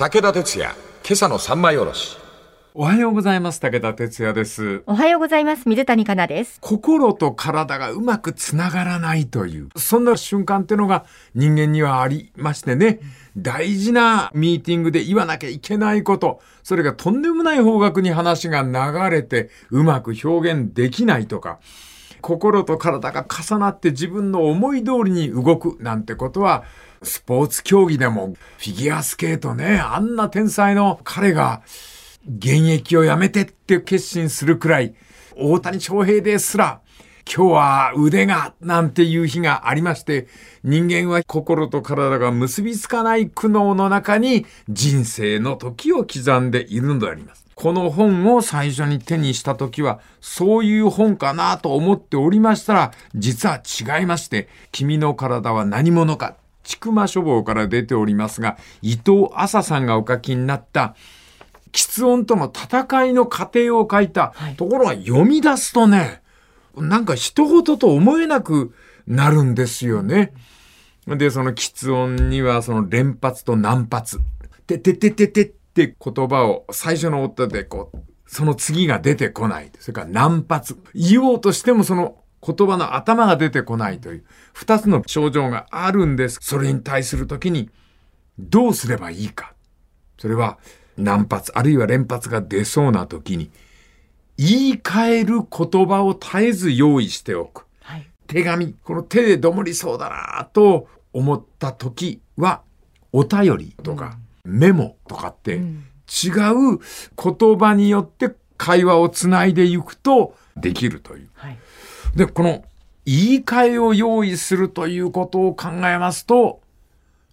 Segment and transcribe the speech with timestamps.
[0.00, 0.74] 武田鉄矢、
[1.04, 2.16] 今朝の三枚おろし。
[2.72, 3.60] おはようございます。
[3.60, 4.82] 武田哲也です。
[4.86, 5.68] おはようございます。
[5.68, 6.56] 水谷香奈です。
[6.62, 13.00] 心と体がうまくつながらないという、そんな瞬間ってのが人間にはありましてね、
[13.36, 21.58] 大事なミーティングで言わなきゃいけないこと、それがとんでもない方角に話が流れてうまく表現できないとか、
[22.22, 26.64] 心と体が重なって自分の思い通りに動くなんてことは、
[27.02, 31.62] スポーツ競技でもフィギュアスケートね、あんな天才の彼が
[32.26, 34.94] 現役をやめてって決心するくらい、
[35.36, 36.80] 大谷翔平ですら、
[37.32, 40.26] 今日は腕が、なんていう日がありまして、
[40.62, 47.46] 人間は心と体が結びつかない苦悩の中に人生の時を刻んでいるのであります。
[47.54, 53.62] この本を最初に手にした時は、そういう本かなと思っておりましたら、実は
[53.98, 56.36] 違いまして、君の体は何者か、
[56.70, 60.94] 筑馬書房から出ておりますが、伊藤麻さんがお書きになった、
[61.72, 66.22] 喫音との戦いの過程を書いた、はいところが読み出すとね、
[66.76, 68.72] なんか人事と思えなく
[69.06, 70.32] なるんですよね。
[71.06, 74.20] で、その喫音にはその連発と難発。
[74.66, 79.72] てててててって言葉を最初の音でこう、その次が出てこない。
[79.80, 80.78] それから難発。
[80.94, 86.38] 言おうとしてもその言葉の頭が出てこないという二つの症状があるんです。
[86.40, 87.70] それに対するときに
[88.38, 89.54] どうすればいいか。
[90.18, 90.58] それは
[90.96, 93.50] 難発あるいは連発が出そうな時に
[94.36, 97.66] 言い換える言葉を絶えず用意しておく。
[97.82, 98.06] はい。
[98.26, 102.62] 手紙、この手でどもりそうだなと思った時は、
[103.12, 106.30] お便りとか、メモとかって、うん違
[106.74, 106.80] う
[107.16, 111.28] 言葉によって会話をつないでいくとできるという。
[111.34, 111.58] はい。
[112.14, 112.64] で、この
[113.06, 116.60] 言い換えを用意するということを考えますと、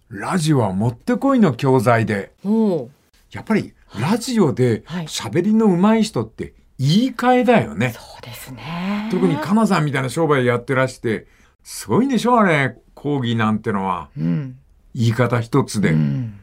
[0.08, 2.32] ラジオはもってこいの教材で。
[3.32, 7.94] やっぱりラジオではい喋りの上手い人って言い換えだよね。
[7.96, 9.08] そうですね。
[9.10, 11.26] 特にかなさんみたいな商売やってらして、
[11.62, 14.08] すごいんでしょあれ、講義なんてのは。
[14.16, 14.58] うん。
[14.94, 15.90] 言い方一つで。
[15.90, 16.40] うん。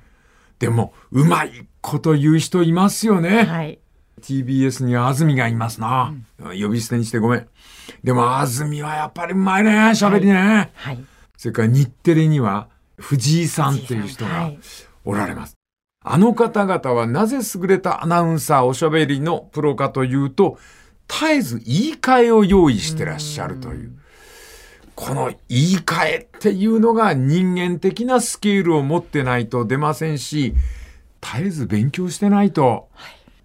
[0.59, 3.43] でも、うまいこと言う人いますよね。
[3.43, 3.79] はい。
[4.25, 6.13] TBS には安住がいますな。
[6.39, 7.47] 呼び捨てにしてごめん。
[8.03, 10.71] でも安住はやっぱりうまいね、喋りね。
[10.73, 11.05] はい。
[11.37, 14.59] それから日テレには藤井さんっていう人がはい
[15.03, 15.55] おられます。
[16.03, 20.57] あの方々はなぜ優れたアナウンサー、おしゃべりのプロかというと、
[21.07, 23.91] 絶えず言い換えを用意してらっしゃるという。
[24.95, 30.55] この言い換えっていうのが人間的なスケールを持ってないと出ませんし、
[31.21, 32.89] 絶えず勉強してないと、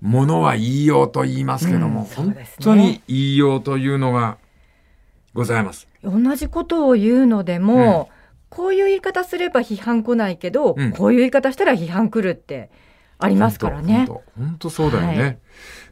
[0.01, 4.39] ものは言いようと言いますけども、うんそう本当に言いようというのが
[5.35, 5.89] ございます。
[6.03, 8.09] 同じことを言うのでも、
[8.49, 12.71] こういう言い方すれば批判来ないけど、うんこういう言い方したら批判来るって
[13.19, 14.09] ありますからね。
[14.37, 15.23] 本当そうだよね。
[15.23, 15.39] はい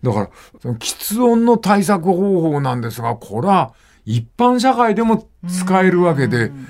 [0.02, 0.30] だから、
[0.62, 6.68] その喫音の対策方法なんですが、これは一般社会でも使えるわけで、うん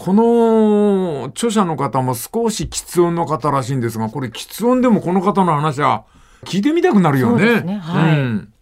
[0.00, 6.06] この著者の方も少し喫音の方らしいんですが、これ喫音でもこの方の話は
[6.44, 7.38] 聞いてみたくなるよね。
[7.38, 8.52] そうですねはいうん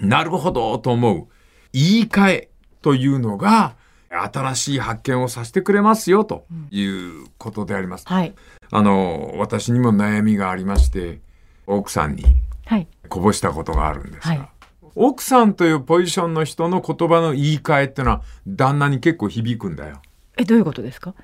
[0.00, 1.26] なるほどと思う。
[1.72, 2.48] 言い換え
[2.82, 3.74] というのが
[4.10, 8.06] 新しい発見をさせてくれますよということであります。
[8.06, 8.34] はい。
[8.70, 11.20] あの、私にも悩みがありまして、
[11.66, 12.24] 奥さんに
[12.64, 12.86] はい。
[13.08, 14.48] こぼしたことがあるんですが、はい
[14.94, 20.02] 奥さんというポジションの人の言葉の言い換えってのは旦那に結構響くんだよ。
[20.36, 21.14] え、どういうことですか？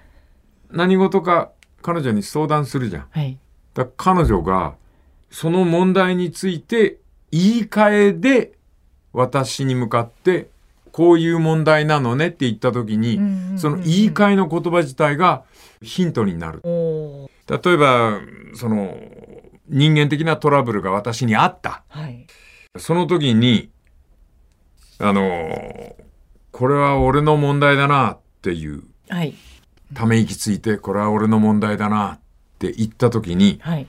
[0.71, 1.51] 何事か
[1.83, 3.07] 彼女に相談するじゃん。
[3.11, 3.37] はい。
[3.73, 4.75] だ彼女が
[5.35, 6.99] その問題について
[7.33, 8.53] 言い換えで
[9.13, 10.49] 私に向かって
[10.93, 13.19] こういう問題なのねって言った時に、
[13.59, 15.43] その言い換えの言葉自体が
[15.83, 16.63] ヒントになる。
[16.63, 18.21] 例えば、
[18.55, 18.97] その
[19.69, 21.83] 人間的なトラブルが私にあった。
[21.89, 22.29] はい。
[22.79, 23.71] その時に、
[25.01, 25.97] あの、
[26.53, 29.35] これは俺の問題だなっていう、はい。
[29.95, 32.21] ため息ついて、これは俺の問題だなっ
[32.61, 33.89] て言った時に、はい。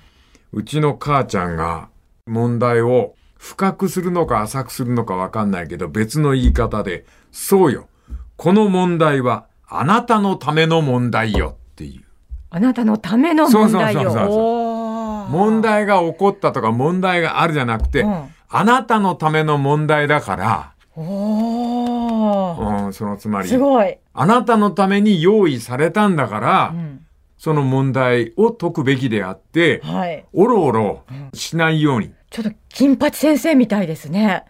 [0.55, 1.90] うちの母ちゃんが
[2.25, 7.90] 問題を深くするのか浅くするのかわかんないけど、別の言い方で、そうよ。
[8.37, 12.03] この問題はあなたのための問題よっていう。
[12.52, 14.03] あなたのための問題よ。
[14.03, 23.97] そうそうそうそう問題が起こったとか問題があるじゃなくて、うんあなたのための問題だから、おーうん、そのつまり、すごい。
[24.13, 27.04] あなたのために用意されたんだから、うん
[27.46, 30.26] その問題を解くべきであって、はい。
[30.34, 31.03] おろおろ
[31.36, 32.12] しないように。
[32.32, 34.46] ちょっと金八先生みたいですね。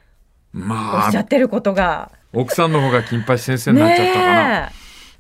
[0.56, 2.10] おまあっしゃ、ってることが。
[2.32, 4.62] 奥さんの方が金八先生になっちゃったかな。
[4.62, 4.70] ね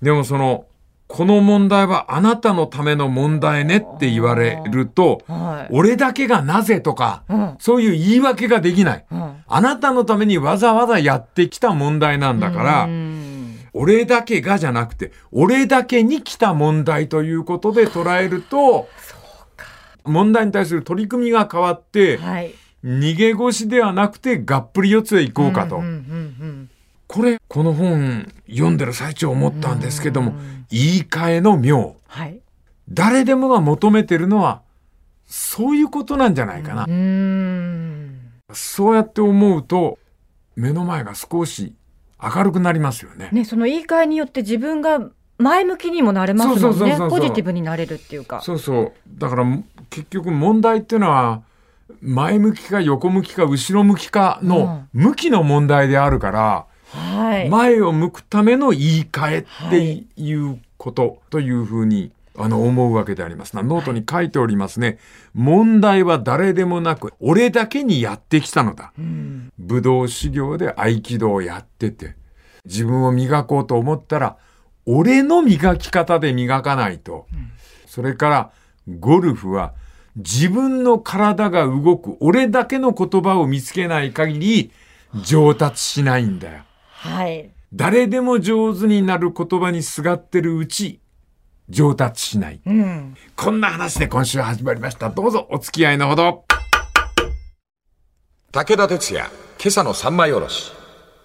[0.01, 0.67] でもその、
[1.07, 5.73] この問題はあなたのための問題ねって言われると、はい。
[5.73, 9.05] 俺だけがなぜとか、うんそういう言い訳ができない。
[9.11, 13.34] うんあなたのためにわざわざやってきた問題なんだから、うん
[13.77, 18.87] 俺だけがじゃなくて、俺だけに来た問題ということで捉えると、
[20.05, 22.53] 問題に対する取り組みが変わって、はい。
[22.85, 25.77] 逃げ腰ではなくてがっぷり四つへ行こうかと。
[25.77, 26.69] うんうんうん
[27.07, 30.33] これ、この本読んでる最中思ったんですけども、
[30.71, 31.97] 言い換えの妙。
[32.07, 32.39] はい。
[32.89, 34.63] 誰でもが求めてるのは、
[35.27, 36.91] そういうことなんじゃないかなう。
[36.91, 38.31] ん。
[38.53, 39.99] そうやって思うと、
[40.55, 41.75] 目の前が少し
[42.35, 43.29] 明るくなりますよね。
[43.31, 44.99] ね、その言い換えによって自分が
[45.37, 46.97] 前向きにもなれますもんね。
[47.09, 48.41] ポジティブになれるっていうか。
[48.41, 48.93] そうそう。
[49.17, 49.45] だから
[49.89, 51.43] 結局問題っていうのは、
[52.01, 57.49] 前向きか横向きか後ろ向きかの向きの問題であるから、はい。
[57.49, 63.63] 前を向くための言い換えっていうことというふうに、あの思うわけでありますな。
[63.63, 64.97] ノートに書いておりますね。
[65.33, 68.93] 問題は誰でもなく、俺だけにやってきたのだ。
[68.97, 72.15] うん武道修行で合気道をやってて、
[72.65, 74.37] 自分を磨こうと思ったら、
[74.85, 77.27] 俺の磨き方で磨かないと。
[77.87, 78.51] それから、
[78.99, 79.73] ゴルフは、
[80.15, 84.71] 自分の体が動く、俺だけの言葉を見つけない限り、
[85.23, 86.63] 上達しないんだよ。
[86.89, 87.49] はい。
[87.73, 90.99] 誰でも上手になる言葉にすがってるうち、
[91.69, 92.61] 上達しない。
[92.65, 93.15] うん。
[93.35, 95.09] こんな話で今週始まりました。
[95.09, 96.45] どうぞお付き合いのほど。
[98.51, 99.25] 武田鉄矢、
[99.59, 100.71] 今朝の三枚おろし。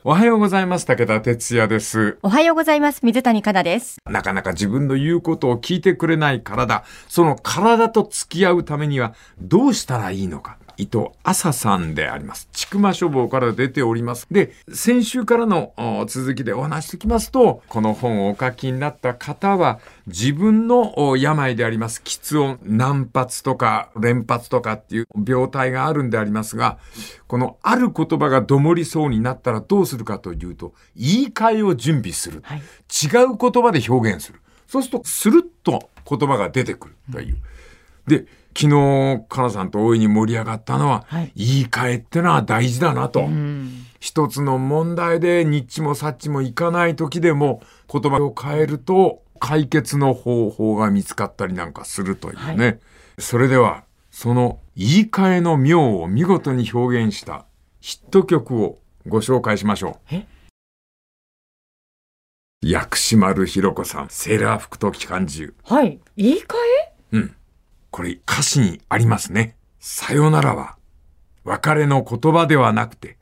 [0.03, 0.87] おはようございます。
[0.87, 2.19] 武田哲也です。
[2.23, 3.01] おはようございます。
[3.05, 3.99] 水谷香奈です。
[4.07, 6.85] なかなか自分の言うことを聞いてくれない体。
[7.07, 10.57] その体と付き合うためにはどうしたらいいのか。
[10.81, 12.49] 伊藤朝さんであります。
[12.53, 14.27] ちくま書房から出ております。
[14.31, 26.79] で、先週からのお続きでお話してきますと、この本をお書きになった方は、自分のお病であります、喫音、難発とか連発とかっていう病態があるんでありますが、
[27.27, 32.41] このある言葉がどもりそうになったらどうするかというと、言い換えを準備する。
[32.43, 32.59] はい。
[32.59, 34.41] 違う言葉で表現する。
[34.67, 37.37] そうすると、スルッと言葉が出てくるという。
[38.07, 38.27] で、
[38.57, 43.21] 昨日、かなさんと大いに盛り上がったのは、はい言い換えってのは大事だなと。
[43.21, 43.87] うん。
[44.01, 47.63] 一つの問題でニッチもサッチもいかない時でも
[47.93, 52.67] 言葉を変えると解決の方法が見つかったりなんかするというね。
[52.67, 52.75] は
[53.19, 57.45] それでは、その言い換えの妙を見事に表現した
[57.81, 60.15] ヒット曲をご紹介しましょう。
[60.15, 60.27] え？
[62.63, 65.55] 薬師丸ひろ子さん、セーラー服と機関銃。
[65.65, 65.99] はい。
[66.17, 66.55] 言い換
[67.13, 67.35] うん。
[67.91, 69.57] これ歌詞にありますね。
[69.79, 70.77] さよならは、
[71.45, 73.17] 別れの言葉ではなくて、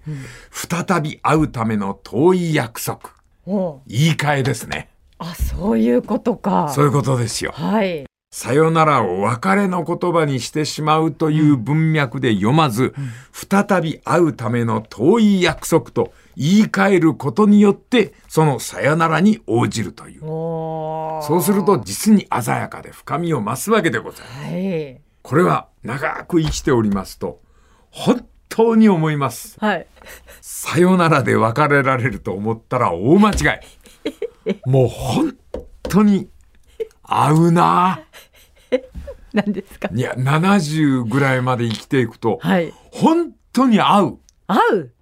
[0.50, 3.10] 再び会うための遠い約束。
[3.46, 4.88] 言い換えですね。
[5.18, 6.70] あ、そういうことか。
[6.74, 7.52] そういうことですよ。
[7.52, 8.04] はい。
[8.30, 12.94] さよならを別れの言葉にしてしまうという文脈で読まず、
[13.32, 20.20] 再び会うための遠い約束と言い換えることによって、そのさよならに応じるという。
[20.20, 24.40] そうすると実に鮮やかで深みを増すわけでございます。
[24.44, 25.00] はい。
[25.22, 27.40] これは長く生きておりますと、
[27.90, 29.56] 本当に思います。
[29.58, 29.86] はい。
[30.40, 33.34] さよならで別れられると思ったら大間違
[34.46, 34.56] い。
[34.64, 35.36] もう本
[35.82, 36.28] 当に
[37.02, 38.00] 合うな。
[39.34, 39.90] 何ですか？
[39.92, 42.72] いや、70ぐらいまで生きていくと、はい。
[42.92, 44.18] 本当に合う。
[44.46, 44.92] 会う？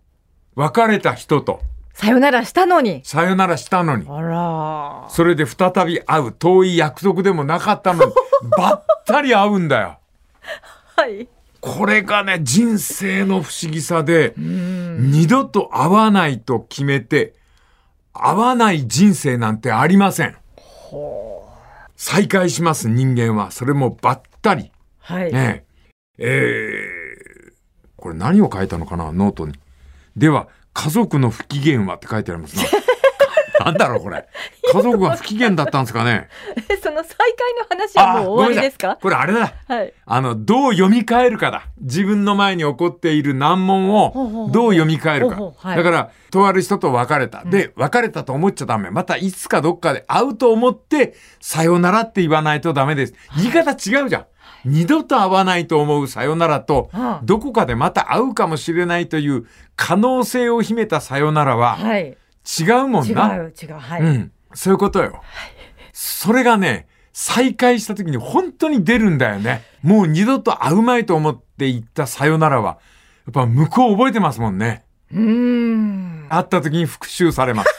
[0.57, 1.61] 別れた人と
[1.93, 3.01] さよならしたのに。
[3.05, 5.09] さよならしたのに、あら。
[5.09, 8.13] それで再び会う遠い約束でもなかったのに、
[8.57, 9.99] ばったり会うんだよ。
[10.97, 11.27] はい。
[11.63, 15.11] これがね、人生の不思議さで、うん。
[15.11, 17.35] 二度と会わないと決めて、
[18.13, 20.37] 会わない人生なんてありません。
[21.97, 24.71] 再会します人間は、それもばったり。
[24.99, 25.33] はい。
[25.33, 25.65] ね
[26.19, 26.25] え。
[26.27, 27.17] えー
[27.97, 29.11] これ何を書いたのかな？
[29.13, 29.55] ノートに。
[30.17, 32.63] では、家族の不機嫌はって書いてありますな。
[33.67, 34.27] なんだろうこれ。
[34.73, 36.29] 家族は不機嫌だったんですかね。
[36.69, 37.15] え その再
[37.69, 38.97] 会の話はもう終わりですか？
[39.01, 39.55] これあれだ。
[39.67, 39.93] はい。
[40.05, 41.63] あの、どう読み替えるかだ。
[41.81, 45.41] 自分の前に起こっている難問をどう読み替えるか。
[45.57, 47.45] はいだから、とある人と別れた。
[47.45, 48.91] で、別れたと思っちゃダメ。
[48.91, 53.15] またいつかどっかで会うと思って、さよならって言わないとダメです。
[53.37, 54.27] 言い方違うじゃん。
[54.67, 59.47] 二度と会わないと思うさよならとはあ、どこかでまた会うかもしれないという
[59.77, 62.17] 可能性を秘めたさよならははい。
[62.61, 63.37] 違うもん違な。
[63.39, 63.73] う、違う。
[63.75, 64.03] はい。
[64.03, 64.33] うん。
[64.55, 65.23] そういうことよ。
[65.93, 69.63] それがね、再会した時に本当に出るんだよね。
[69.83, 72.79] もう二度と会うまいと思って言ったさよならは、
[73.27, 74.85] やっぱ向こう覚えてますもんね。
[75.13, 76.27] うーん。
[76.29, 77.71] 会った時に復讐されます。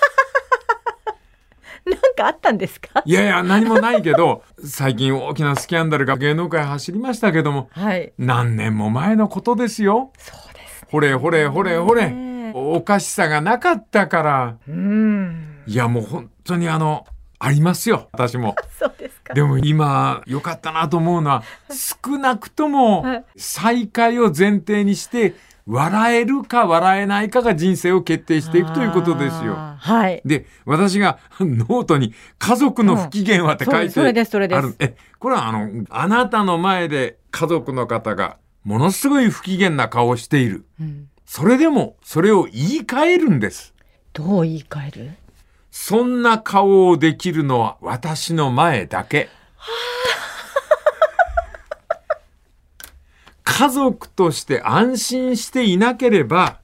[1.89, 3.01] なんかあったんですか？
[3.05, 8.13] いやいや、何もないけど、最近大きなスキャンダルが芸能界走りましたけども、はい。
[8.17, 10.11] 何年も前のことですよ。
[10.17, 10.85] そうです。
[10.89, 12.09] ほれほれほれほれ。
[12.09, 14.57] ねおかしさがなかったから。
[14.67, 15.63] うん。
[15.67, 17.05] いや、もう本当にあの、
[17.39, 18.09] ありますよ。
[18.13, 18.55] 私も。
[18.79, 19.33] そうですか。
[19.33, 25.35] でも今、良かったなと思うのは、少なくともはい、再会を前提にして、
[25.67, 29.55] 笑えるか笑えないかが人生を決定していくということですよ。
[29.55, 30.21] はい。
[30.25, 33.85] で、私が ノートに家族の不機嫌はって書いてある。
[33.85, 40.65] うんそれですそれですえ、これはあの、あなたの前で家族の方がものすごい不機嫌な顔をしている。
[40.79, 43.73] うんそれでも、それを言い換えるんです。
[44.13, 45.11] どう言い換える？
[45.71, 49.27] そんな顔をできるのは私の前だけ。
[53.49, 56.59] 家族として安心していなければ、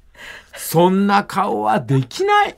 [0.54, 2.58] そんな顔はできない。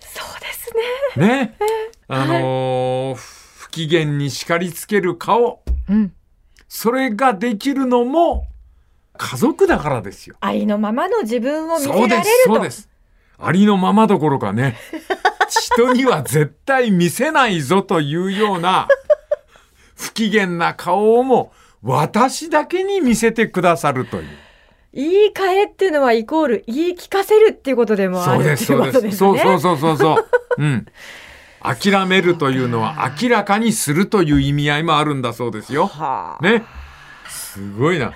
[0.00, 0.70] そうです
[1.16, 1.26] ね。
[1.26, 1.56] ね。
[2.08, 5.62] あのー不機嫌に叱りつける顔。
[5.88, 6.12] うん。
[6.68, 8.46] それができるのも
[9.16, 10.36] 家族だからですよ。
[10.40, 12.54] ありのままの自分を見せらそうですれる、と。
[12.56, 12.88] そうです。
[13.38, 14.76] ありのままどころかね、
[15.48, 18.88] 人には絶対見せないぞというような
[19.96, 24.24] 不機嫌な顔をも私だけに見せてくださるという。
[24.92, 28.92] 言い換えっていうのはイコール言い聞かせるっていうことでもあそうです、るっていうそうです。
[28.92, 29.40] ことですそうね。
[29.42, 30.26] そうそうそうそう。
[30.58, 30.86] うん。
[31.62, 35.86] 諦めるというのは明らかにするという意味合いもあるんだそうですよ。
[35.86, 36.44] はあ。
[36.44, 36.64] ね。
[37.28, 38.14] すごいな。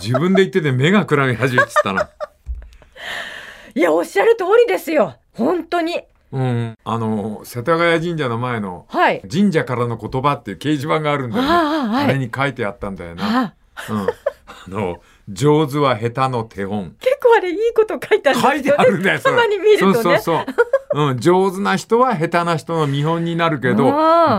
[0.00, 2.10] 自分で言ってて目がくらみ始めてたな。
[3.74, 5.16] いや、おっしゃる通りですよ。
[5.32, 6.02] 本当に。
[6.32, 6.78] うん。
[6.84, 9.22] あの、世田谷神社の前のはい。
[9.30, 11.48] 神社からの言葉っていう掲示板があるんだよね。
[11.48, 13.44] はいあれに書いてあったんだよな。
[13.44, 13.54] あ
[13.90, 14.00] うん。
[14.00, 14.08] あ
[14.68, 16.96] の、上手は下手の手本。
[17.00, 18.52] 結構あれいいこと書いてあるんですよね。
[18.52, 19.94] 書いてあるんだよ、たまに見るとね。
[19.94, 20.46] そうそうそう。
[20.94, 23.84] うん、上手な人は下手な人の見本になるけど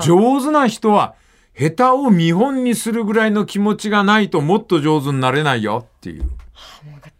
[0.01, 1.15] 上手な人は
[1.57, 6.29] 下手を見本にするぐらいの気持ちがないともっと上手になれないよっていう。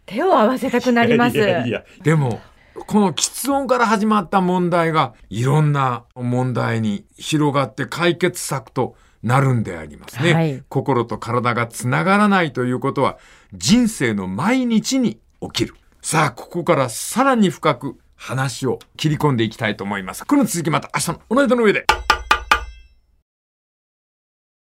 [0.05, 1.37] 手を合わせたくなります。
[1.37, 2.41] いやいやいやでも、
[2.73, 10.33] この喫音から始まった問題がいろんな問題に広がって解決策となるんでありますね。
[10.33, 13.17] はい心と体がつながらないということは
[13.53, 15.75] 人生の毎日に起きる。
[16.01, 20.25] さあ、ここからさらに深く話を切り込んでいきたいと思います。
[20.25, 21.85] この続きまた明日のおナイトの上で。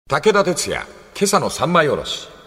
[0.08, 2.37] 武田鉄矢、今朝の三枚おろし。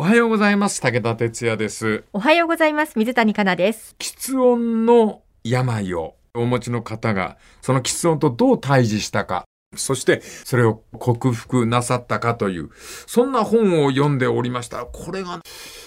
[0.00, 0.80] おはようございます。
[0.80, 2.04] 武田哲也です。
[2.12, 2.96] おはようございます。
[2.96, 3.96] 水谷香奈です。
[3.98, 12.70] 喫音の病をお持ちの方が、その喫音とどう対峙したか、そしてそれを克服なさったかという、
[13.08, 14.86] そんな本を読んでおりました。
[14.86, 15.40] これが、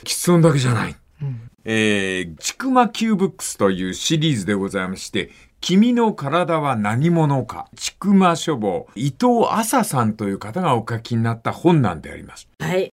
[0.04, 0.96] 喫音だけじゃない。
[1.64, 12.50] えー、ちくま Q ブックスというシリーズでございまして、君の体は何者か、ちくま書房、伊藤麻さんという方がお書きになった本なんであります。
[12.60, 12.92] はい。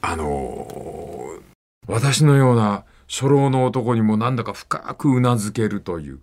[0.00, 1.10] あのー
[1.86, 6.20] 私のような初老の男にもなんだか深くうなずけるという。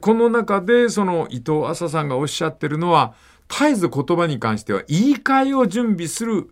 [0.00, 3.14] この中でその伊藤麻さんがおっしゃってるのは、
[3.48, 6.50] 絶えず言葉に関しては言い換えを準備する、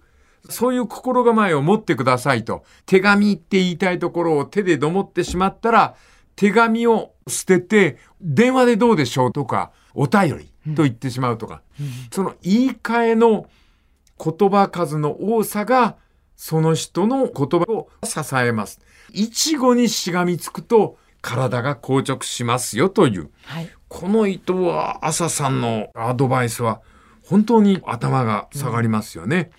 [0.48, 2.64] そういう心構えを持ってくださいと。
[2.86, 5.94] 手紙って言いたいところを手でどもってしまったら、
[6.34, 11.62] 手紙を捨てて、電話でどうでしょうとか、お便りと言ってしまうとか、
[12.10, 13.46] その言い換えの
[14.18, 15.96] 言葉数の多さが、
[16.36, 18.80] その人の言葉を支えます。
[19.12, 23.30] いちごにしがみつくと体が硬直しますよという。
[23.44, 23.70] はい。
[23.88, 26.80] この伊藤麻さんのアドバイスは
[27.24, 29.50] 本当に頭が下がりますよね。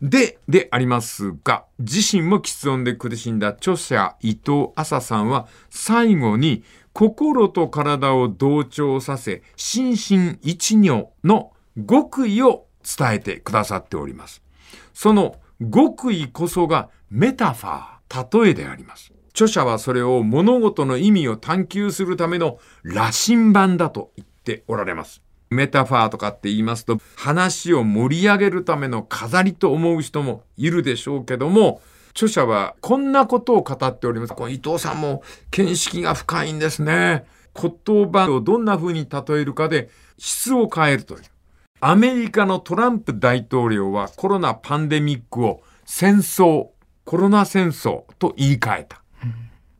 [0.00, 11.52] で、でありますが、自身も喫音で苦しんだ著者伊藤麻さんは最後に心と体を同調させ、心身一如の
[11.88, 14.42] 極意を伝えてくださっております。
[14.94, 19.12] その極意こそがメタファー、例えであります。
[19.30, 25.22] 著者はそれを物事の意味を探求するための羅針盤だと言っておられます。
[25.50, 34.34] メタファーとかって言いますと、話を盛り上げるための飾りと思う人もいるでしょうけども、著者はこんなことを語っております。
[34.34, 37.24] この伊藤さんも見識が深いんですね。
[37.54, 39.88] 言葉をどんな風に例えるかで
[40.18, 41.20] 質を変えるという。
[41.80, 46.68] アメリカのトランプ大統領はコロナパンデミックを戦争、
[47.04, 49.02] コロナ戦争と言い換えた。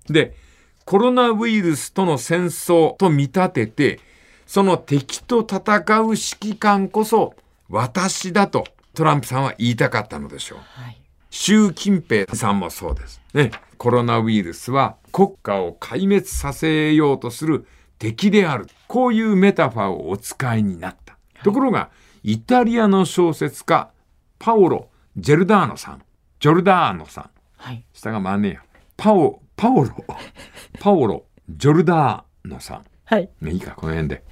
[0.08, 0.36] で、
[0.84, 4.00] コロナウイルスとの戦争と見立てて、
[4.46, 7.34] その敵と戦う指揮官こそ
[7.68, 8.64] 私だと
[8.94, 10.58] トランプさんは言いたかったのでしょう。
[10.60, 11.00] はい。
[11.30, 13.20] 習近平さんもそうです。
[13.34, 13.50] ね。
[13.76, 17.66] コロナウイルスは国家を壊滅させようとする
[17.98, 18.68] 敵である。
[18.86, 21.17] こういうメタファーをお使いになった。
[21.44, 21.90] ところが、
[22.22, 23.90] イタリアの小説家、
[24.38, 26.02] パオロ・ジェルダーノさん、
[26.40, 27.84] ジョルダーノさん、はい。
[27.92, 28.62] 下が回んねえや。
[28.96, 29.90] パオ、パオロ、
[30.80, 32.84] パオロ、ジョルダーノさん。
[33.04, 33.28] はい。
[33.40, 34.24] ね、いいか、この辺で。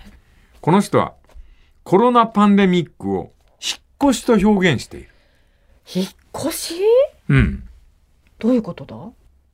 [0.61, 1.15] この人は、
[1.83, 5.09] コロナパンデミックを引っ越しと表現している。
[5.93, 6.75] 引っ越し？
[7.29, 7.69] うん。
[8.39, 8.97] どういうことだ？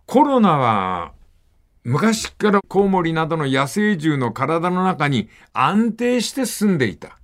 [0.06, 1.12] コロナは、
[1.85, 7.18] 昔からコウモリなどの野生獣の体の中に安定して住んでいた。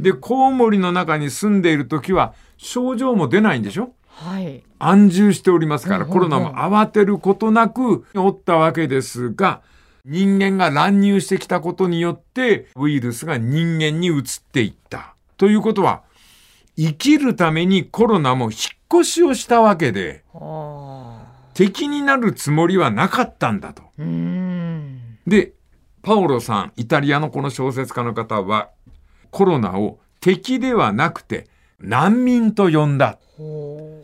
[0.00, 3.92] で、コウモリの中に住んでいるときは症状も出ないんでしょ？
[4.08, 4.62] はい。
[4.78, 9.60] 安住しておりますから、うんコロナも慌てることなくおったわけですが、
[10.04, 15.14] 人間が乱入してきたことによって、ウイルスが人間に移っていった。
[15.36, 16.02] ということは、
[16.76, 20.22] 生きるためにコロナも引っ越しをしたわけで。
[21.54, 23.82] 敵になるつもりはなかったんだと。
[23.98, 25.18] うーん。
[25.26, 25.54] で、
[26.02, 28.68] パオロさん、イタリアのこの小説家の方は、
[29.36, 31.46] コロナを敵ではなくて
[31.78, 33.18] 難民と呼んだ。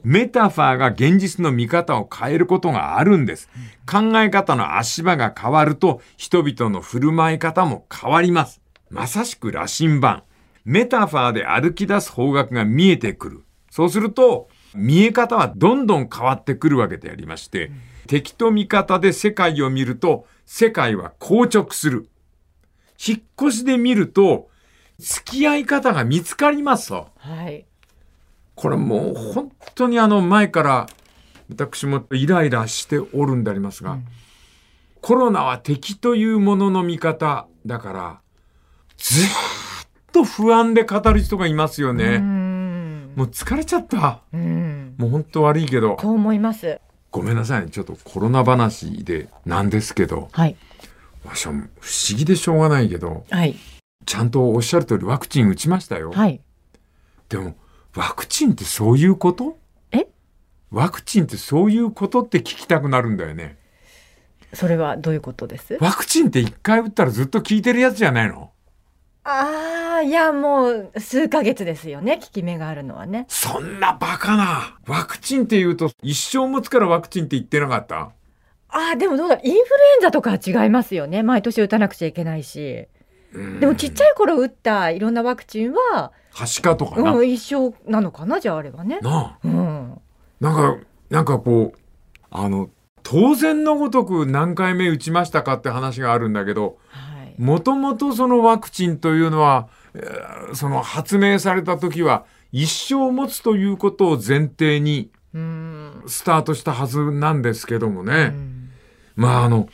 [0.05, 3.49] メタファーが現実の見方を変えることがあるんです。
[3.91, 8.61] 考え方の足場が変わると、人々の振る舞い方も変わります。
[8.91, 10.23] まさしく羅針盤。
[10.67, 13.45] メタファーで歩き出す方角が見えてくる。
[13.71, 17.71] そうすると、見え方はどんどん変わってくるわけでありまして、
[18.07, 22.11] 敵と味方で世界を見ると、世界は硬直する。
[23.05, 24.52] 引っ越しで見ると、
[24.99, 27.09] 付き合い方が見つかりますと。
[27.27, 27.29] う。
[27.29, 27.65] はい。
[28.55, 30.87] これもう本当にあの前から
[31.51, 33.99] 私もイライラしておるんでありますが、
[35.01, 38.21] コロナは敵というものの見方だから、
[38.97, 39.27] ずー
[39.85, 42.19] っと不安で語る人がいますよね。
[42.19, 43.13] ん。
[43.17, 44.23] もう疲れちゃった。
[44.33, 44.95] うん。
[44.97, 46.81] もう本当悪いけど、こう思います。
[47.11, 47.71] ごめんなさいね。
[47.71, 50.57] ちょっとコロナ話でなんですけど、はい。
[51.25, 53.57] 私は不思議でしょうがないけど、はい。
[54.05, 56.13] ちゃんとおっしゃる通りワクチン打ちましたよ。
[56.13, 56.41] はい。
[57.29, 57.55] でも、
[57.95, 59.59] ワクチンってそういうこと？
[59.91, 60.09] え？
[60.71, 63.59] ワクチンってそういうことって聞きたくなるんだよね。
[64.55, 65.79] それはどういうことです？
[65.81, 68.51] ワクチンって一回打ったらずっと効いてるやつじゃないの？
[69.25, 72.17] ああ、いや、もう数ヶ月ですよね。
[72.17, 73.27] 効き目があるのはね。
[73.29, 74.79] そんなバカな。
[74.87, 78.11] ワクチンって言うと一生持つからワクチンって言ってなかった？
[78.69, 79.37] ああ、でもどうだ。
[79.37, 79.63] インフルエン
[80.03, 81.23] ザとかは違いますよね。
[81.23, 82.89] 毎年打たなくちゃいけないし。
[83.61, 87.13] でもちっちゃい頃打ったいろんなワクチンは、はしかとかな。
[87.13, 88.99] うん、一生なのかなじゃああればね。
[89.01, 89.47] なあ。
[89.47, 90.01] うん。
[90.41, 91.79] なんか、なんかこう、
[92.31, 92.71] あの、
[93.03, 97.35] 当然のごとく何回目打ちましたかって話があるんだけど、はい。
[97.41, 106.03] もともとそのワクチンというのは、えーその発明された時は一生持つということを前提にうん。
[106.07, 108.13] スタートしたはずなんですけどもね。
[108.15, 108.53] うん
[109.15, 109.69] まああの、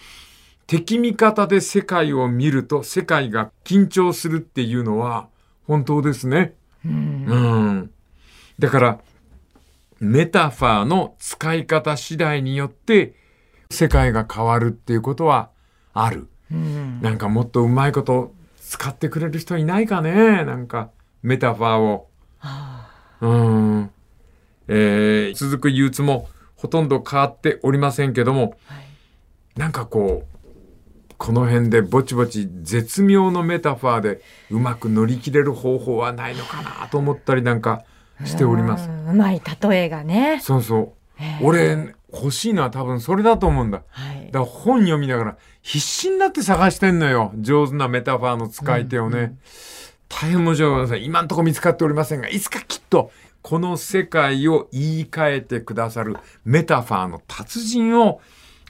[0.68, 5.28] 敵味方で世界を見ると世界が緊張するっていうのは
[5.66, 6.54] 本当ですね。
[6.84, 7.24] うん。
[7.26, 7.34] う
[7.70, 7.90] ん。
[8.58, 8.98] だから、
[9.98, 13.14] メタファーの使い方次第によって
[13.70, 15.48] 世界が変わるっていうことは
[15.94, 16.28] ある。
[16.52, 17.00] うん。
[17.00, 20.44] なんかもっとうまいこと使ってくれる人いないかね？
[20.44, 20.90] なんか、
[21.22, 22.10] メタファーを。
[22.40, 22.90] あ
[23.22, 23.90] うん。
[24.68, 28.84] えー続く憂鬱もほとんど変わっておりませんけども、あはい。
[29.56, 30.37] なんかこう、
[31.18, 37.84] この辺でぼちぼち絶妙のメタファーでうまく乗り切れる方法はないのかなと思ったりなんか
[38.24, 38.92] しておりますう。
[38.92, 39.08] ん。
[39.10, 40.40] うまい例えがね。
[40.40, 40.92] そうそう。
[41.20, 43.82] ええ俺、欲しいのは多分それだと思うんだ。
[43.90, 44.32] はいだ。
[44.32, 47.32] から本読みながら必死になって探してんのよ。
[47.38, 49.36] 上手なメタファーの使い手をね。
[50.08, 51.04] 大変申し訳ございません。
[51.04, 53.10] 今んとこ見つかっておりませんが、いつかきっと
[53.42, 58.20] この世界を言い換えてくださるメタファーの達人を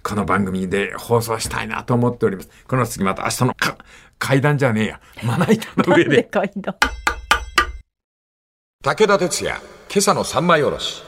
[0.02, 2.48] この番組で放送したいなと思っております。
[2.66, 3.78] この次また明日のか
[4.18, 5.00] 階段じゃねえや。
[5.24, 6.22] まな板の上なんでで。
[6.24, 6.74] 階 段
[8.82, 9.56] 武田鉄矢、
[9.90, 11.02] 今朝の三枚おろし。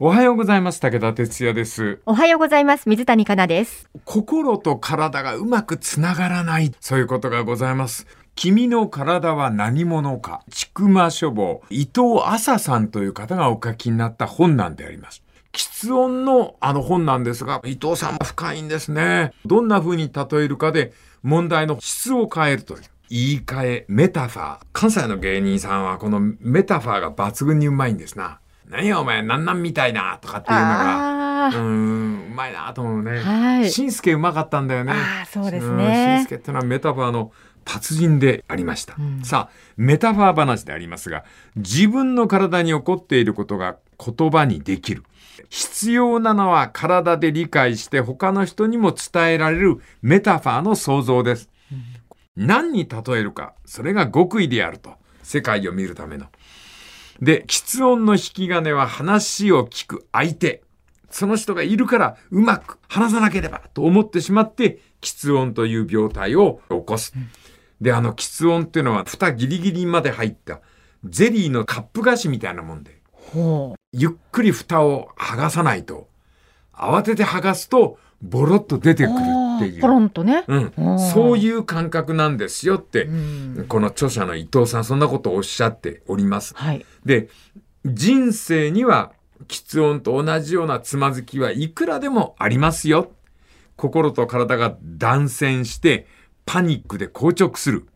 [0.00, 0.80] おはようございます。
[0.80, 2.00] 武田哲也です。
[2.06, 2.88] おはようございます。
[2.88, 3.90] 水谷香奈です。
[4.04, 6.72] 心と体がうまくつながらない。
[6.78, 8.06] そういうことがございます。
[8.36, 10.44] 君の体は何者か。
[10.52, 15.24] ちま書房、伊藤麻さんという方がお書きになった本なんであります。
[15.52, 19.32] 喫音のあの本なんですが、伊藤さんも深いんですね。
[19.46, 22.82] どんな風に例えるかで問題の質を変えるという。
[23.10, 24.66] 言い換え、メタファー。
[24.72, 28.38] 関西の芸人さんはこのメタファーが抜群にうまいんですな。
[28.68, 31.46] 何やお前、なんなんみたいな、とかっていうのが。
[31.46, 33.18] あうーん、うまいなと思うね。
[33.20, 34.92] はいしんすけうまかったんだよね。
[34.92, 36.28] ああ、そうですうんしんねす。
[36.28, 37.32] けってのはメタファーの
[37.64, 38.94] 達人でありました。
[39.22, 41.24] さあ、メタファー話でありますが、
[41.56, 45.04] 自分の体に起こっていることが言葉にできる。
[45.48, 51.48] 必要なのは体で理解して他の人にも伝えられるメタファーの想像です。
[52.36, 54.96] 何に例えるか、それが極意であると。
[55.22, 56.26] 世界を見るための。
[57.20, 60.62] で、喫音の引き金は話を聞く相手。
[61.10, 67.12] その人がいるからうまく話さなければと思ってしまって、喫音という病態を起こす。
[67.80, 70.60] で、あの喫音っていうのは蓋ギリギリまで入った
[71.04, 76.08] ゼリーのカップ菓子みたいなもんで、ほゆっくり蓋を剥がさないと、
[76.74, 79.14] 慌てて剥がすとボロッと出てくる
[79.56, 79.80] っていう。
[79.80, 80.44] ポロンとね。
[80.46, 86.54] うんそういう感覚なんですよって、うんこの著者の伊藤さんそんなことをおっしゃっております。
[86.54, 86.84] はい。
[87.04, 87.28] で、
[87.86, 89.12] 人生には
[89.46, 93.12] 喫音と同じようなつまずきはいくらでもありますよ。
[93.76, 96.06] 心と体が断線して
[96.44, 97.86] パニックで硬直する。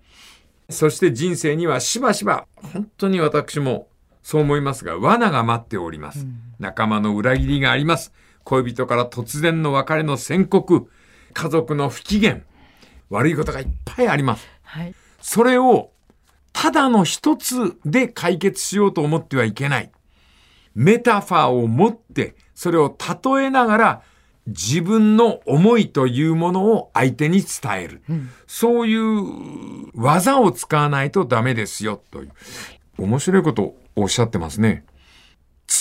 [0.70, 3.88] そして人生にはしばしば、本当に私も
[4.22, 6.26] そう思いますが、罠が待っております。
[6.58, 8.12] 仲間の裏切りがあります。
[8.44, 10.88] 恋人から突然の別れの宣告、
[11.32, 12.40] 家族の不機嫌、
[13.10, 14.48] 悪いことがいっぱいあります。
[14.62, 14.94] はい。
[15.20, 15.90] それを
[16.52, 19.90] ただの一つで解決しようと思ってはいけない。
[20.74, 22.96] メタファーを持って、それを
[23.34, 24.02] 例えながら
[24.46, 28.02] 自分の思いというものを相手に伝える。
[28.46, 32.32] そういう技を使わないとダメですよ、という。
[32.98, 34.84] 面白いことをおっしゃってますね。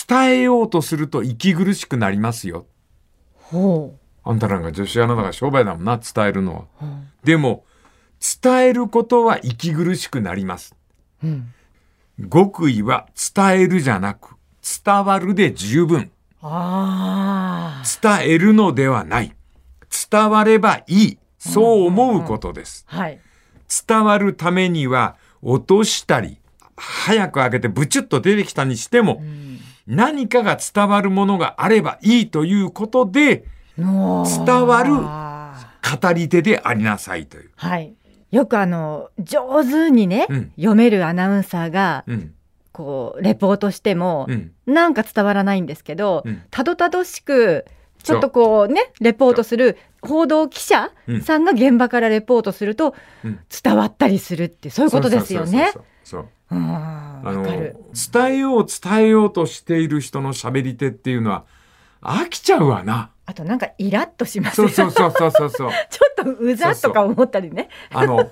[0.09, 2.65] 伝えようとすると息苦しくなりますよ。
[3.35, 6.65] ほあんたなんか女子アナだから商売だもんな、伝えるのは。
[6.81, 6.85] う。
[6.85, 7.65] うんでも、
[8.43, 10.75] 伝えることは息苦しくなります。
[11.23, 11.53] うん。
[12.31, 14.35] 極意は伝えるじゃなく、
[14.85, 16.11] 伝わるで十分。
[16.41, 18.19] ああ。
[18.19, 19.35] 伝えるのではない。
[20.11, 21.17] 伝わればいい。
[21.37, 22.85] そう思うことです。
[22.87, 23.19] はい。
[23.87, 26.40] 伝わるためには、落としたり、
[26.81, 29.21] 早く開けてブチュッと出てきたにしても、
[29.85, 33.45] 何かが伝わるものがあればいいということで、
[33.77, 33.85] 伝
[34.45, 37.51] 伝わる語り手でありなさいという。
[37.55, 37.93] はい。
[38.31, 42.33] よくあの上手にね、うん読めるアナウンサーがうん。
[42.73, 44.51] こうレポートしても、うん。
[44.65, 47.65] なんか伝わらないんですけど、うんたどたどしく
[48.01, 55.45] ちょっとこうねレポートする報道記者うんさんが現場からレポートするとうん伝わったりするってそういうことですよね。
[55.45, 55.83] そうそうそうそう。
[56.51, 57.43] うんあの。
[57.43, 57.75] 伝
[58.25, 61.45] えよう伝えようとしている人の喋り手っていうのは
[62.01, 63.11] 飽きちゃうわな。
[63.25, 64.71] あとなんかイラッとしますそうよ。
[64.71, 65.69] そうそうそうそうそう。
[65.89, 67.69] ちょっとうざとか思ったりね。
[67.91, 68.31] あの、本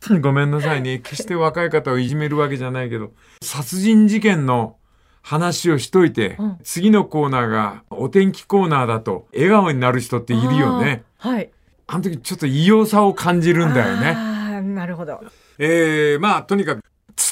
[0.00, 0.98] 当にごめんなさいね。
[0.98, 4.76] 決して若い方をいじめるわけじゃないけど、殺人事件の
[5.22, 11.04] 話をしといて、うん次のコーナーがお天気コーナーだと笑顔になる人っているよね。
[11.18, 11.50] はい。
[11.86, 14.14] あの時ちょっと異様さを感じるんだよね。
[14.16, 15.22] ああなるほど。
[15.58, 16.82] えー、まあとにかく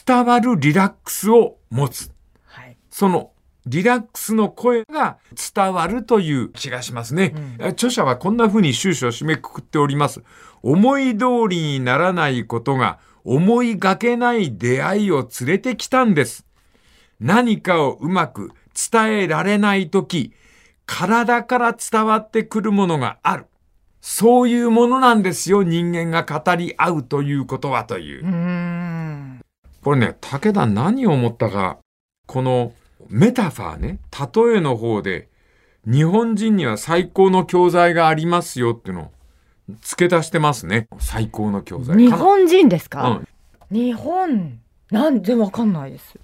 [0.07, 2.11] 伝わるリラックスを持つ。
[2.45, 2.77] はい。
[2.91, 3.31] その
[3.67, 5.19] リラックスの声が
[5.55, 7.35] 伝わるという気がしますね。
[7.61, 10.23] うん著者はこんな風に終始を締めくくっております。
[10.62, 16.47] 思い通りにならないことが思いがけない出会いを連れてきたんです。
[17.19, 18.53] 何かをうまく
[18.91, 20.33] 伝えられないとき、
[20.87, 23.47] 体から伝わってくるものがある。
[24.01, 29.43] そういうものなんですよ、人間が語り合うということはというう。
[29.83, 31.79] これね、武田何を思ったか、
[32.27, 32.73] この
[33.09, 35.29] メタファーね、例えの方で、
[35.87, 39.11] 日本人には最高の教材がありますよっていうのを
[39.83, 40.89] 付け足してますね。
[40.99, 41.97] 最高の教材。
[41.97, 43.09] 日本人ですか？
[43.09, 46.19] うん、日本なんでわかんないです。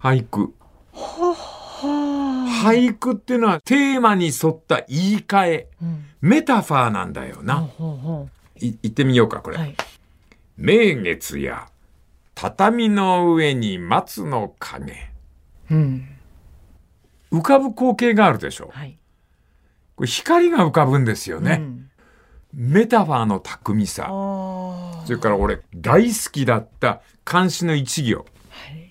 [0.00, 0.52] 俳句。
[0.92, 1.65] はは。
[1.76, 6.04] 俳句っていうのはテーマに沿った言い換え、うん。
[6.20, 7.68] メタファーなんだよな。
[8.58, 9.56] 言ってみようか、これ。
[9.56, 9.76] うはい。
[10.56, 11.68] 名月や
[12.34, 15.10] 畳の上に松の影。
[15.70, 16.08] うん。
[17.32, 18.70] 浮かぶ光景があるでしょ。
[18.72, 18.98] はい。
[19.96, 21.58] これ光が浮かぶんですよね。
[21.60, 21.90] うん。
[22.52, 24.06] メタファーの巧みさ。
[24.08, 28.18] あそれから俺大好きだった漢詩の一行。
[28.18, 28.24] は
[28.70, 28.90] い。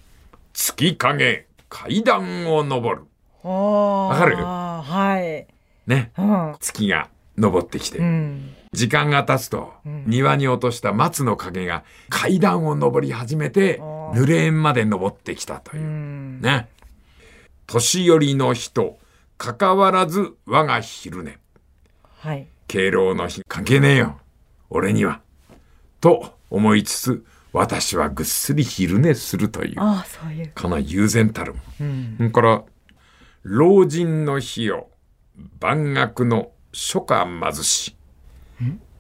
[0.54, 3.06] 月影階段を登る。
[3.44, 4.38] わわかる？
[4.38, 5.46] はい。
[5.88, 6.14] ね。
[6.18, 6.56] うん。
[6.62, 7.98] 月が登ってきて。
[7.98, 8.56] うん。
[8.72, 15.86] 時間が経つと、うん庭に落とした松の影が階段を登り始めて、濡れ縁まで登ってきたとういう。
[15.86, 16.40] ん。
[16.40, 16.70] ね。
[17.68, 18.98] 年寄りの人、
[19.38, 21.38] 関わらず我が昼寝。
[22.20, 22.48] はい。
[22.68, 24.20] 敬老の日関係ねえよ。
[24.70, 25.20] 俺には。
[26.00, 27.26] と思いつつ、
[27.58, 29.76] 私はぐっすり昼寝するという。
[29.78, 30.52] ああ、そういう。
[30.54, 32.18] かな悠然たるもうん。
[32.20, 32.64] れから、
[33.44, 34.90] 老人の日を、
[35.62, 37.96] 万学の初夏貧し。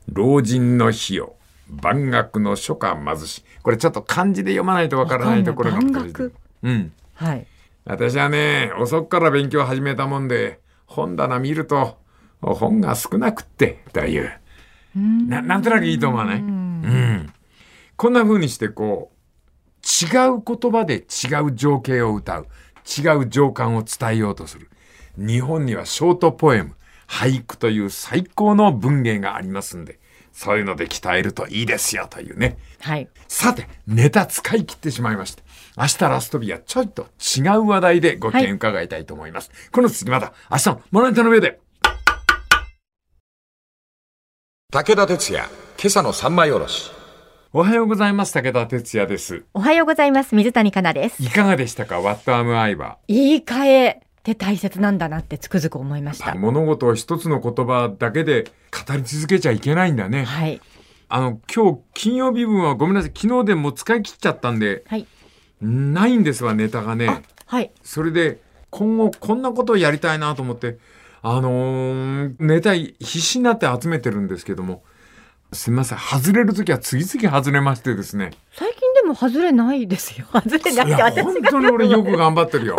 [0.08, 1.36] 老人の日を、
[1.68, 3.44] 万学の初夏貧し。
[3.62, 6.34] これちょっと漢字で読まないとわからないところが万難しい学？
[6.63, 6.94] うん。
[7.13, 7.46] はい。
[7.84, 11.98] 私はね、遅くから勉強始めたもんで、本棚見ると、
[12.39, 14.32] 本が少なくって、という。
[14.96, 16.39] ななんとなくいいと思わない？
[16.39, 17.34] うん。
[17.97, 19.15] こんな風にしてこう、
[19.86, 22.47] 違う言葉で違う情景を歌う。
[22.86, 24.69] 違う情感を伝えようとする。
[25.17, 26.75] 日本にはショートポエム、
[27.08, 29.99] 俳句という最高の文芸がありますんで、
[30.34, 32.58] そういうので鍛えるといいですよというね。
[32.81, 33.08] はい。
[33.27, 35.43] さて、ネタ使い切ってしまいました。
[35.77, 39.49] 明日ラスト日はちょっと違う話題でご意見伺いたいと思います。
[39.71, 41.60] この次また明日のモノネタの上で。
[44.71, 45.45] 武田鉄矢、
[45.79, 46.91] 今朝の三枚おろし。
[47.58, 48.34] おはようございます。
[48.34, 49.46] 武田哲也です。
[49.54, 50.36] おはようございます。
[50.36, 51.24] 水谷香奈です。
[51.24, 52.98] いかがでしたか ?What am I は。
[53.08, 56.36] 言い換えって大切なんだなってつくづく思いました。
[56.36, 60.26] 物事を一つの言葉だけで語り続けちゃいけないんだね。
[60.26, 60.60] はい。
[61.08, 63.12] あの、今日金曜日分はごめんなさい。
[63.15, 65.08] 昨日でもう使い切っちゃったんで、はい。
[65.62, 67.72] ないんですわ、ネタがあね。、はい。
[67.84, 70.78] それで、今後こんなことをやりたいなと思って、
[71.22, 74.84] あのーネタ必死になって集めてるんですけども、
[75.56, 75.98] すみません。
[75.98, 78.32] 外れるときは次々外れましてですね。
[78.54, 80.28] 最近でも外れないですよ。
[80.32, 81.50] 外れないって私本が。
[81.52, 82.78] 当に俺よく頑張ってるよ。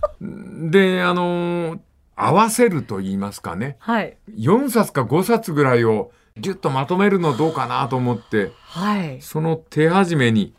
[0.20, 1.80] で、あのー
[2.22, 3.76] 合わせると言いますかね。
[3.78, 4.18] はい。
[4.36, 9.22] 4冊か5冊ぐらいをギュッとまとめるのどうかなと思って、はい。
[9.22, 10.52] その手始めに、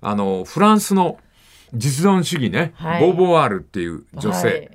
[0.00, 1.18] あの、フランスの
[1.74, 4.70] 実存主義ね、はいボーボワールっていう女性、はい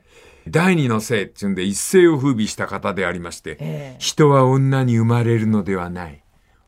[0.45, 6.22] 第二の性っていうんで一世を風靡した方でありまして、ええ人は女に生まれるのではない。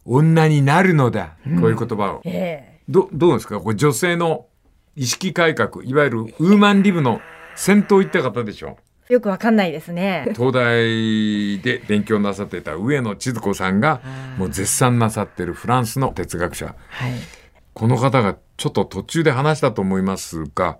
[0.05, 1.35] 女になるのだ。
[1.59, 2.21] こういう言葉を。
[2.23, 3.59] えど、どうですか？
[3.59, 4.45] これ女性の
[4.95, 7.19] 意識改革、いわゆるウーマンリブの
[7.55, 8.77] 先頭行った方でしょ？
[9.09, 10.31] えよくわかんないですね。
[10.35, 14.01] 東大で勉強なさってた上野千鶴子さんが
[14.37, 16.75] もう絶賛なさってるフランスの哲学者。
[16.89, 17.11] はい。
[17.73, 20.79] この方がちょっと途中で話したと思いますが、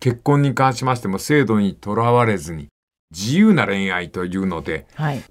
[0.00, 2.69] 結婚に関しましても制度にとらわれずに
[3.10, 5.22] 自由な恋愛というので、はい。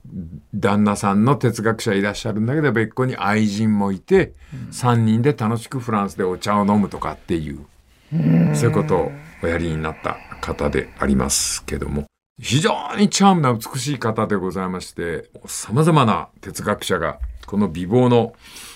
[0.54, 4.34] 旦那さんの哲学者いらっしゃるんだけど別個に愛人もいて、
[4.72, 7.66] 3人で楽しくフランスでお茶を飲むとかっていう、
[8.12, 9.12] そういうことを
[9.44, 12.06] おやりになった方でありますけども、
[12.42, 18.34] 非常にチャームな美しい方でございまして、様々な哲学者が、この美貌の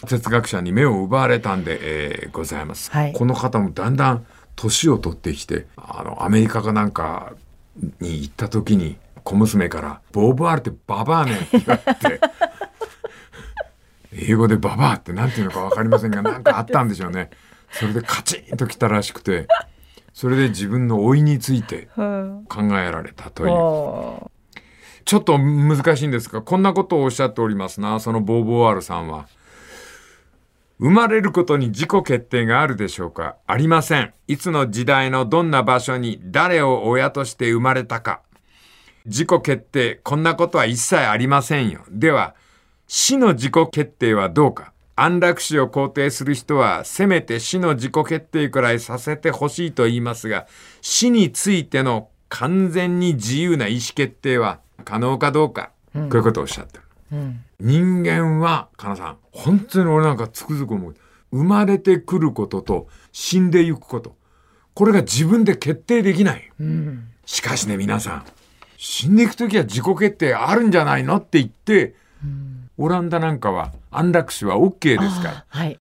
[0.07, 2.89] 哲学者に目を奪われたんで、えーございます。
[2.91, 7.33] はいこの方もだんだん年を取ってきて、あの、アメリカかなんか
[7.99, 12.21] に行った時に、小娘から、ボーボワールってババアねんって言われて、
[14.15, 17.29] 英語でババアって何て言うのか分かりませんが、なんかあったんでしょうね。
[17.71, 19.47] それでカチンときたらしくて、
[20.13, 22.45] それで自分の老いについてうん。
[22.47, 23.51] 考えられたという。
[23.51, 24.31] お
[25.05, 29.27] ちょっと難しいんですが、こんなことをおっしゃっておりますな、そのボーボワールさんは。
[30.83, 33.37] 生まれることに自己決定があるでしょうか？
[33.47, 34.13] ありません。
[34.27, 38.19] いつの時代のどんな場所に誰を親として生まれたか。
[39.05, 41.85] 自己決定、こんなことは一切ありませんよ。
[41.89, 42.35] では、
[42.85, 44.73] 死の自己決定はどうか？
[44.97, 50.47] 安楽死を肯定する人は、せめて死の自己決定くらいさせてほしいと言いますが、
[50.81, 56.83] 死についての完全に自由な意思決定は可能かどうか、こういうことをおっしゃってる。
[57.13, 57.45] うん。
[57.59, 60.95] 人間は、かなさん、本当に俺なんかつくづく思う。
[61.31, 64.15] 生まれてくることと死んでゆくこと。
[64.73, 66.51] これが自分で決定できない。
[66.59, 67.09] うん。
[67.25, 68.25] しかしね、皆さん、
[68.77, 71.95] 死んでいくときは自己決定あるんじゃないのって言って、
[72.77, 75.31] オランダなんかは安楽死は OK ですから。
[75.31, 75.77] あはい。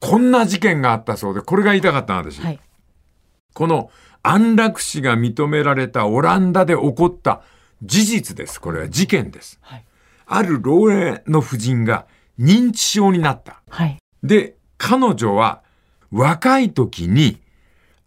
[0.00, 2.40] こんな事件があったそうで、これが言いたかったの私。
[2.40, 2.60] はい。
[3.54, 3.90] この
[4.22, 7.42] 安楽死が認められたオランダで起こった
[7.82, 8.60] 事実です。
[8.60, 9.58] これは事件です。
[9.62, 9.84] はい。
[10.26, 12.06] ある老齢の婦人が
[12.38, 13.62] 認知症になった。
[13.68, 13.98] はい。
[14.22, 15.62] で、彼女は
[16.10, 17.40] 若い時に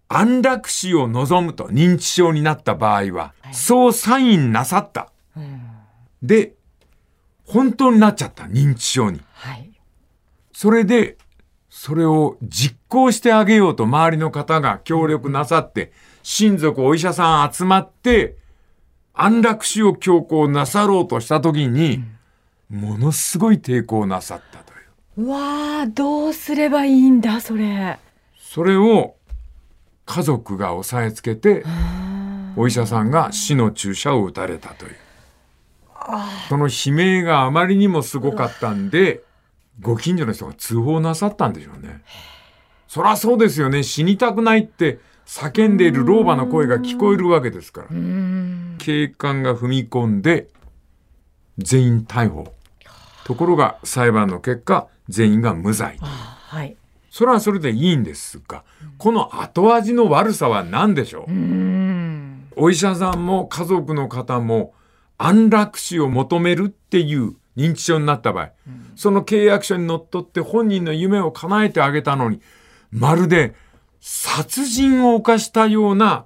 [0.09, 5.11] 安楽死を望むと認知症になった場合は、そうサインなさった。
[5.35, 5.61] うん。
[6.23, 6.53] で、
[7.45, 8.43] 本当になっちゃった。
[8.43, 9.21] 認知症に。
[9.33, 9.71] はい。
[10.53, 11.17] それで、
[11.69, 15.91] それを実行してあげようと周りの方が協力なさって、
[16.23, 18.37] 親族、お医者さん集まって、
[19.19, 22.03] 安楽死を強行なさろうとした時に、
[22.69, 25.27] ものすごい抵抗なさったという。
[25.27, 27.97] うわーどうすればいいんだそれ。
[28.37, 29.15] それを
[30.05, 31.65] 家族が押さえつけて、
[32.55, 34.95] お医者さんが死の注射を打たれたという。
[36.47, 39.23] その悲鳴があまりにもすごかったんで、
[39.81, 42.01] ご近所の人が通報なさったんでしょうね。
[42.87, 43.83] そりゃそうですよね。
[43.83, 47.87] 死にたくないって叫んでいる老婆の声が聞こえるわけですから。
[48.77, 50.47] 警官が踏み込んで、
[51.57, 52.53] 全員逮捕。
[53.25, 55.97] ところが裁判の結果、全員が無罪。
[55.99, 56.77] はい。
[57.11, 58.63] それはそれでいいんですが、
[58.97, 62.47] この後味の悪さは何でしょう、うん。
[62.55, 64.73] お医者さんも家族の方も
[65.17, 68.51] 安楽死を求めるっていう認知症になった場合、
[68.95, 72.39] その契約書にのっとって本人の夢を叶えてあげたのに、
[72.91, 73.55] まるで
[73.99, 76.25] 殺人を犯したような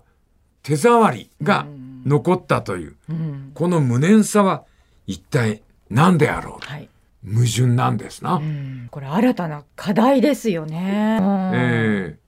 [0.63, 1.65] 手触りが
[2.05, 4.63] 残ったという、うんこの無念さは
[5.07, 6.89] 一体何であろうはい
[7.25, 8.35] 矛盾なんですな。
[8.35, 11.17] うんこれ新たな課題ですよね。
[11.21, 12.21] うんえー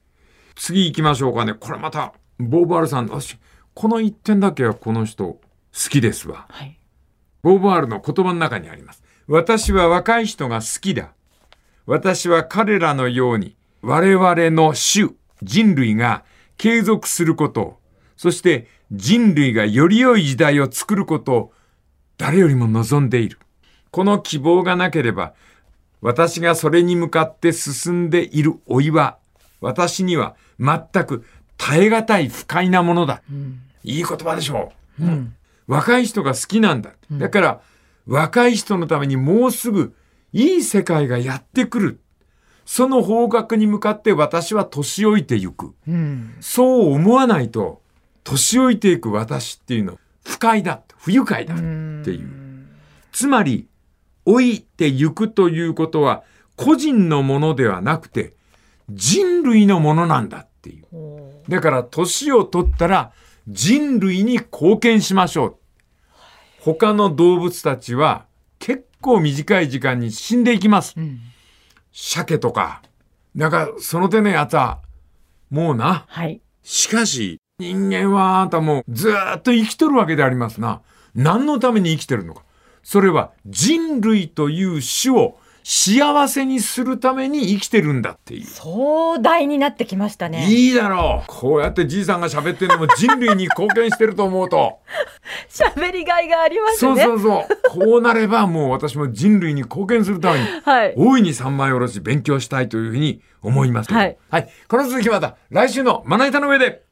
[0.56, 1.56] 次行きましょうかね。
[1.56, 3.38] これまた、ボーバールさん、私、
[3.74, 5.40] この一点だけはこの人好
[5.90, 6.46] きですわ。
[6.50, 6.78] はい
[7.42, 9.04] ボーバールの言葉の中にあります。
[9.28, 11.14] 私は若い人が好きだ。
[11.86, 15.10] 私は彼らのように我々の種、
[15.44, 16.24] 人類が
[16.58, 17.80] 継続することを、
[18.18, 21.54] そして人類がより良い時代を作ることを
[22.18, 23.40] 誰よりも望んでいる。
[23.92, 25.34] この希望がなければ、
[26.02, 29.18] 私がそれに向かって進んでいる老いは、
[29.62, 31.26] 私には全く
[31.58, 33.22] 耐え難い不快なものだ。
[33.84, 35.06] いい言葉でしょう。
[35.06, 35.36] うん
[35.68, 36.92] 若い人が好きなんだ。
[37.12, 37.62] だから、
[38.06, 39.96] 若い人のためにもうすぐ
[40.34, 42.00] いい世界がやってくる。
[42.66, 45.74] その方角に向かって私は年老いてゆく。
[45.88, 47.82] うんそう思わないと、
[48.24, 50.82] 年老いていく私っていうの、不快だ。
[50.98, 51.56] 不愉快だ。
[51.56, 52.68] っていう。
[53.12, 53.68] つまり、
[54.26, 56.24] 老いてゆくということは、
[56.56, 58.34] 個人のものではなくて、
[58.90, 60.86] 人類のものなんだっていう。
[61.50, 63.12] だから年を取ったら
[63.48, 65.56] 人類に貢献しましょう。
[66.60, 68.26] 他の動物たちは
[68.60, 70.94] 結構短い時間に死んでいきます。
[70.98, 71.20] うん
[71.94, 72.82] 鮭とか。
[73.36, 74.82] だからその手のやつは
[75.50, 76.06] もうな。
[76.08, 80.82] はいしかし人間はあんたもうずーっと生きとるわけでありますな。
[81.14, 82.44] 何のために生きてるのか。
[82.84, 88.46] それは人類という種を幸せにするために生きてるんだっていう。
[88.46, 90.46] 壮大になってきましたね。
[90.48, 91.26] いいだろう。
[91.28, 94.80] こうやってじいさんが喋ってるのも人類に貢献してると思うと。
[95.50, 97.04] 喋りがいがありますね。
[97.04, 97.48] そうそうそ
[97.80, 97.82] う。
[97.86, 100.94] こうなればもう私も人類に貢献するために、 はい。
[100.98, 103.94] 大いに三枚おろし勉強したいというふうに思います。
[103.94, 104.18] はい。
[104.30, 104.50] はい。
[104.68, 106.84] この続きまた来週のまな板の上で。